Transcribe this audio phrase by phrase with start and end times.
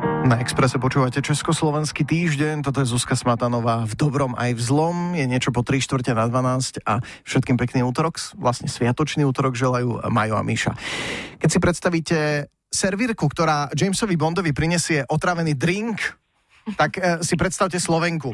[0.00, 5.26] Na Exprese počúvate Československý týždeň, toto je Zuzka Smatanová v dobrom aj v zlom, je
[5.28, 10.36] niečo po 3 čtvrte na 12 a všetkým pekný útorok, vlastne sviatočný útorok želajú Majo
[10.36, 10.72] a Míša.
[11.40, 12.18] Keď si predstavíte
[12.70, 15.98] servírku, ktorá Jamesovi Bondovi prinesie otravený drink,
[16.78, 18.30] tak e, si predstavte Slovenku,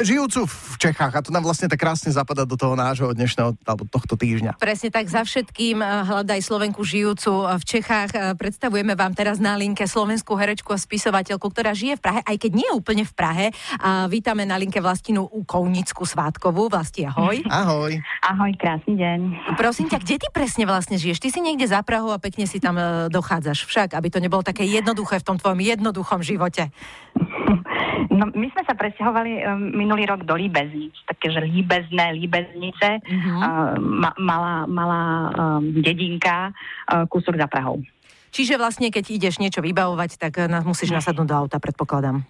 [0.00, 3.84] žijúcu v Čechách a to nám vlastne tak krásne zapadá do toho nášho dnešného alebo
[3.84, 4.56] tohto týždňa.
[4.56, 8.10] Presne tak, za všetkým e, hľadaj Slovenku žijúcu v Čechách.
[8.16, 12.36] E, predstavujeme vám teraz na linke slovenskú herečku a spisovateľku, ktorá žije v Prahe, aj
[12.40, 13.46] keď nie úplne v Prahe.
[13.76, 16.72] A vítame na linke Vlastinu Kounickú Svátkovú.
[16.72, 17.44] Vlasti, ahoj.
[17.44, 18.00] Ahoj.
[18.24, 19.18] Ahoj, krásny deň.
[19.60, 21.20] Prosím ťa, kde ty presne vlastne žiješ?
[21.20, 24.40] Ty si niekde za Prahu a pekne si tam e, dochádzaš však, aby to nebolo
[24.40, 26.72] také jednoduché v tom tvojom jednoduchom živote.
[28.12, 33.38] No, my sme sa presťahovali um, minulý rok do Líbeznic, také, že líbezné líbeznice, uh-huh.
[33.40, 37.80] uh, ma, malá, malá um, dedinka, uh, kúsok za Prahou.
[38.30, 42.20] Čiže vlastne, keď ideš niečo vybavovať, tak uh, musíš nasadnúť do auta, predpokladám.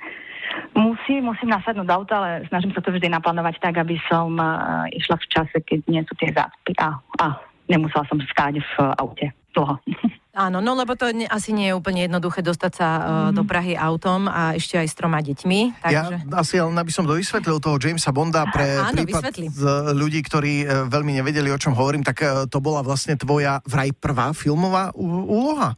[0.76, 4.86] Musím, musím nasadnúť do auta, ale snažím sa to vždy naplánovať tak, aby som uh,
[4.92, 7.26] išla v čase, keď nie sú tie záspy a, a
[7.66, 9.76] nemusela som stáť v aute dlho.
[10.36, 13.40] Áno, no lebo to ne, asi nie je úplne jednoduché dostať sa mm.
[13.40, 15.80] do Prahy autom a ešte aj s troma deťmi.
[15.80, 16.16] Takže...
[16.20, 19.48] Ja asi len aby som dovysvetlil toho Jamesa Bonda pre Áno, prípad vysvetli.
[19.48, 19.64] z
[19.96, 22.20] ľudí, ktorí uh, veľmi nevedeli, o čom hovorím, tak
[22.52, 25.72] to bola vlastne tvoja vraj prvá filmová úloha.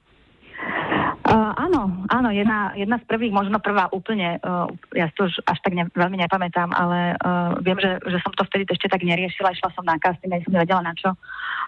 [1.28, 4.64] Uh, áno, áno, jedna, jedna z prvých, možno prvá úplne, uh,
[4.96, 8.32] ja si to už až tak ne, veľmi nepamätám, ale uh, viem, že, že som
[8.32, 11.12] to vtedy ešte tak neriešila, išla som na casting, aj som nevedela na čo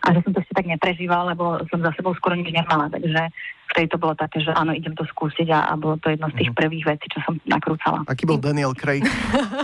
[0.00, 3.28] a že som to ešte tak neprežívala, lebo som za sebou skoro nič nemala, takže
[3.77, 6.41] vtedy to bolo také, že áno, idem to skúsiť a, a bolo to jedno z
[6.41, 8.08] tých prvých vecí, čo som nakrúcala.
[8.08, 9.05] Aký bol Daniel Craig?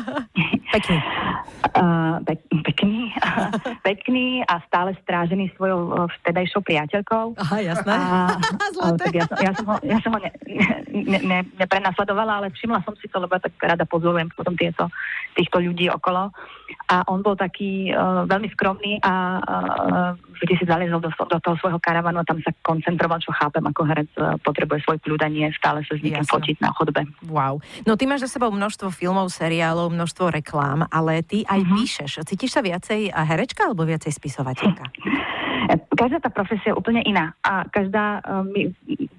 [0.77, 0.97] Pekný.
[1.77, 3.13] Uh, pek, pekný,
[3.89, 7.37] pekný a stále strážený svojou vtedajšou priateľkou.
[7.37, 7.93] Aha, jasné.
[7.93, 8.31] A,
[9.01, 10.31] tak ja, som, ja som ho, ja som ho ne,
[10.89, 14.89] ne, ne, neprenasledovala, ale všimla som si to, lebo ja tak rada pozorujem potom tieto,
[15.37, 16.33] týchto ľudí okolo.
[16.87, 21.57] A on bol taký uh, veľmi skromný a uh, vždy si zaliezol do, do toho
[21.59, 25.29] svojho karavanu a tam sa koncentroval, čo chápem, ako herec uh, potrebuje svoj kľud a
[25.31, 27.07] nie stále sa s niekým fotiť na chodbe.
[27.27, 27.59] Wow.
[27.87, 31.73] No ty máš za sebou množstvo filmov, seriálov, množstvo reklám, ale ty aj Mhm.
[31.73, 32.11] píšeš.
[32.27, 34.85] Cítiš sa viacej herečka alebo viacej spisovateľka?
[35.97, 38.69] Každá tá profesia je úplne iná a každá uh, mi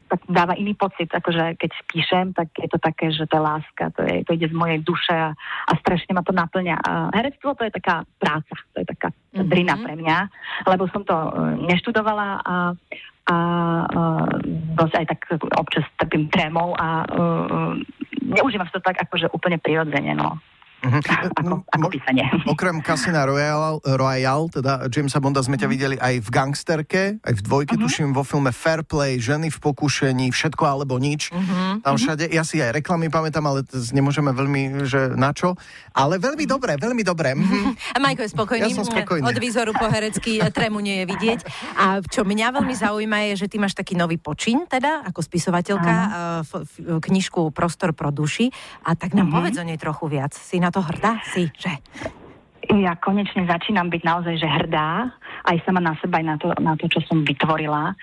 [0.08, 3.84] tak dáva iný pocit, akože keď píšem, tak je to také, že to je láska,
[3.92, 5.36] to, je, to ide z mojej duše a,
[5.68, 6.78] a strašne ma to naplňa.
[6.80, 9.50] A herectvo to je taká práca, to je taká Mhm.
[9.50, 10.18] drina pre mňa,
[10.66, 12.56] lebo som to uh, neštudovala a
[13.28, 13.38] a
[13.84, 14.40] uh,
[14.80, 15.20] dosť aj tak
[15.60, 17.76] občas trpím trémou a uh,
[18.24, 20.40] neužívam to tak akože úplne prirodzene, no.
[20.88, 21.00] Mhm.
[21.44, 22.24] Ako, ako Mo- písanie.
[22.54, 27.42] Okrem Casina Royale, Royale, teda Jamesa Bonda sme ťa videli aj v Gangsterke, aj v
[27.44, 31.30] dvojke, tuším, vo filme Fair Play, Ženy v pokušení, Všetko alebo nič.
[31.84, 35.60] Tam všade, ja si aj reklamy pamätám, ale nemôžeme veľmi, že na čo.
[35.92, 37.36] Ale veľmi dobré, veľmi dobré.
[37.36, 37.76] Mhm.
[37.96, 38.64] A Majko je spokojný.
[38.64, 39.26] Ja som spokojný.
[39.26, 41.40] Od výzoru po herecky trému nie je vidieť.
[41.76, 45.94] A čo mňa veľmi zaujíma je, že ty máš taký nový počin, teda, ako spisovateľka,
[45.94, 46.10] uh,
[46.44, 46.64] f-
[47.02, 48.54] knižku Prostor pro duši.
[48.86, 50.32] A tak nám povedz o nej trochu viac.
[50.32, 51.22] Si na to hrdá?
[51.24, 51.74] Si, že?
[52.68, 55.16] Ja konečne začínam byť naozaj že hrdá,
[55.48, 57.96] aj sama na seba, aj na to, na to čo som vytvorila.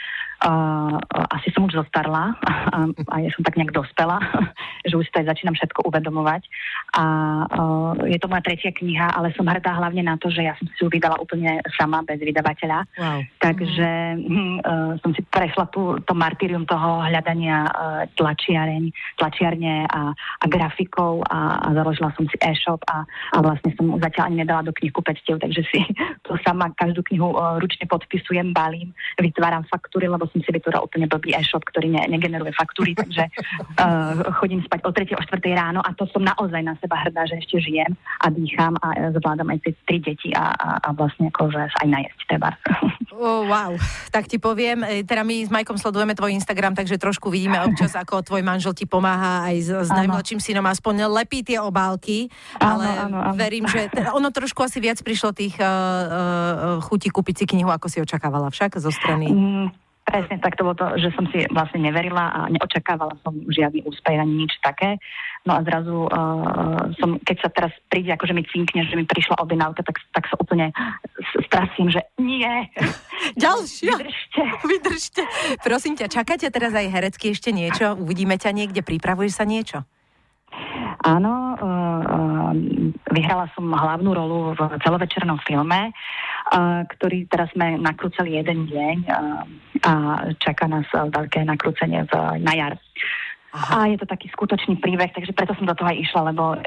[0.44, 1.00] Uh,
[1.32, 4.20] asi som už zostarla a, a ja som tak nejak dospela,
[4.88, 6.48] že už si to aj začínam všetko uvedomovať.
[6.94, 7.04] A
[7.50, 10.66] uh, je to moja tretia kniha, ale som hrdá hlavne na to, že ja som
[10.70, 12.78] si ju vydala úplne sama, bez vydavateľa.
[12.94, 13.20] Wow.
[13.42, 20.46] Takže uh, som si prešla tú, to martyrium toho hľadania uh, tlačiareň, tlačiarne a, a
[20.46, 23.02] grafikov a, a založila som si e-shop a,
[23.34, 25.82] a vlastne som zatiaľ ani nedala do knihkupectiev, takže si
[26.26, 31.10] to sama každú knihu uh, ručne podpisujem, balím, vytváram faktúry, lebo som si vytvorila úplne
[31.10, 33.26] blbý e-shop, ktorý ne, negeneruje faktúry, takže
[33.82, 35.18] uh, chodím spať o 3.
[35.18, 35.42] o 4.
[35.58, 39.08] ráno a to som naozaj na seba hrdá, že ešte žijem a dýcham a uh,
[39.16, 42.50] zvládam aj tie tri deti a, a, a vlastne akože sa aj najesť treba.
[43.14, 43.70] Oh, wow,
[44.10, 47.94] tak ti poviem, e, teda my s Majkom sledujeme tvoj Instagram, takže trošku vidíme občas,
[47.94, 50.02] ako tvoj manžel ti pomáha aj s, s Áno.
[50.02, 52.26] najmladším synom, aspoň lepí tie obálky,
[52.58, 53.38] Áno, ale áno, áno.
[53.38, 57.70] verím, že teda ono trošku asi viac prišlo tých uh, uh, chutí kúpiť si knihu,
[57.70, 59.30] ako si očakávala však zo strany.
[59.30, 59.70] Mm,
[60.14, 64.14] presne tak to bolo to, že som si vlastne neverila a neočakávala som žiadny úspech
[64.14, 65.02] ani nič také.
[65.42, 69.42] No a zrazu uh, som, keď sa teraz príde, akože mi cinkne, že mi prišla
[69.42, 70.70] objednávka, tak, tak sa úplne
[71.50, 72.46] strasím, že nie,
[73.42, 73.98] Ďalšia.
[73.98, 74.42] vydržte.
[74.62, 75.22] Vydržte.
[75.66, 77.98] Prosím ťa, čakáte teraz aj herecky ešte niečo?
[77.98, 79.82] Uvidíme ťa niekde, pripravuješ sa niečo?
[81.04, 82.50] Áno, uh, uh,
[83.10, 85.90] vyhrala som hlavnú rolu v celovečernom filme,
[86.86, 89.22] ktorý teraz sme nakrúcali jeden deň a
[90.38, 92.74] čaká nás uh, veľké nakrúcenie v, na jar.
[93.54, 93.86] Aha.
[93.86, 96.62] A je to taký skutočný príbeh, takže preto som do toho aj išla, lebo uh,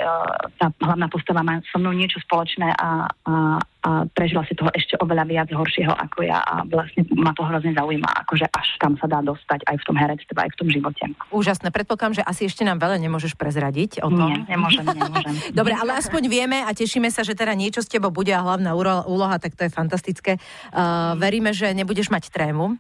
[0.56, 4.96] tá hlavná postava má so mnou niečo spoločné a, a, a prežila si toho ešte
[5.04, 9.12] oveľa viac horšieho ako ja a vlastne ma to hrozne zaujíma, akože až kam sa
[9.12, 11.04] dá dostať aj v tom herectve, aj v tom živote.
[11.28, 14.32] Úžasné, predpokladám, že asi ešte nám veľa nemôžeš prezradiť o tom.
[14.32, 15.36] Nie, nemôžem, nemôžem.
[15.60, 18.72] Dobre, ale aspoň vieme a tešíme sa, že teda niečo s tebou bude a hlavná
[19.04, 20.40] úloha, tak to je fantastické.
[20.72, 22.80] Uh, veríme, že nebudeš mať trému.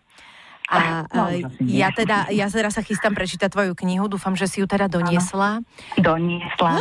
[0.67, 1.31] A no,
[1.63, 5.63] ja teda, ja teraz sa chystám prečítať tvoju knihu, dúfam, že si ju teda doniesla.
[5.95, 6.75] Doniesla,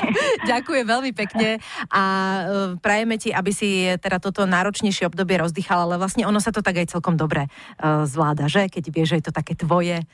[0.50, 1.56] Ďakujem veľmi pekne
[1.88, 2.42] a e,
[2.76, 6.84] prajeme ti, aby si teda toto náročnejšie obdobie rozdýchala, ale vlastne ono sa to tak
[6.84, 7.48] aj celkom dobre
[7.80, 8.68] uh, zvláda, že?
[8.68, 10.04] Keď vieš, že je to také tvoje.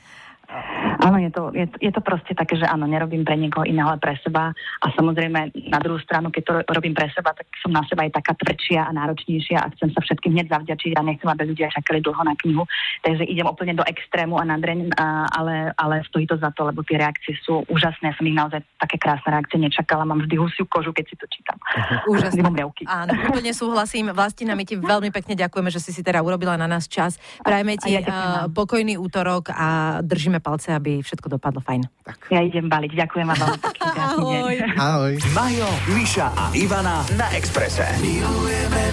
[0.97, 4.01] Áno, je to, je, je to proste také, že áno, nerobím pre niekoho iného, ale
[4.01, 4.53] pre seba.
[4.81, 8.17] A samozrejme, na druhú stranu, keď to robím pre seba, tak som na seba aj
[8.17, 12.01] taká tvrdšia a náročnejšia a chcem sa všetkým hneď zavďačiť a nechcem, aby ľudia čakali
[12.01, 12.63] dlho na knihu.
[13.05, 14.95] Takže idem úplne do extrému a na dreň,
[15.33, 18.15] ale, ale stojí to za to, lebo tie reakcie sú úžasné.
[18.15, 20.07] Som ich naozaj také krásne reakcie nečakala.
[20.07, 21.57] Mám vždy husiu kožu, keď si to čítam.
[22.09, 22.41] Úžasné.
[22.87, 24.15] Áno, úplne súhlasím.
[24.15, 27.19] Vlastne my ti veľmi pekne ďakujeme, že si si teda urobila na nás čas.
[27.43, 31.85] Prajeme ti ja pokojný útorok a držíme palce, aby všetko dopadlo fajn.
[32.03, 32.31] Tak.
[32.31, 33.39] Ja idem baliť, ďakujem vám
[34.07, 34.55] Ahoj.
[34.77, 35.13] Ahoj.
[35.35, 37.85] Majo, Miša a Ivana na Exprese.
[37.99, 38.83] Milujeme